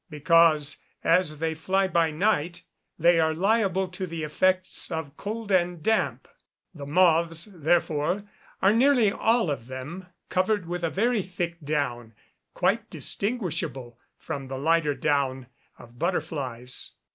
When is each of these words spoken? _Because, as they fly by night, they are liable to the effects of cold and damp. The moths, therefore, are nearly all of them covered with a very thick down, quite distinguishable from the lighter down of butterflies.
_Because, 0.09 0.77
as 1.03 1.37
they 1.37 1.53
fly 1.53 1.87
by 1.87 2.09
night, 2.09 2.63
they 2.97 3.19
are 3.19 3.35
liable 3.35 3.87
to 3.89 4.07
the 4.07 4.23
effects 4.23 4.89
of 4.91 5.15
cold 5.15 5.51
and 5.51 5.83
damp. 5.83 6.27
The 6.73 6.87
moths, 6.87 7.45
therefore, 7.53 8.23
are 8.63 8.73
nearly 8.73 9.11
all 9.11 9.51
of 9.51 9.67
them 9.67 10.07
covered 10.29 10.65
with 10.67 10.83
a 10.83 10.89
very 10.89 11.21
thick 11.21 11.57
down, 11.63 12.15
quite 12.55 12.89
distinguishable 12.89 13.99
from 14.17 14.47
the 14.47 14.57
lighter 14.57 14.95
down 14.95 15.45
of 15.77 15.99
butterflies. 15.99 16.93